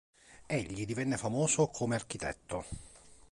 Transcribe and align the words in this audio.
Egli 0.47 0.85
divenne 0.87 1.15
famoso 1.15 1.67
come 1.67 1.93
architetto. 1.93 2.65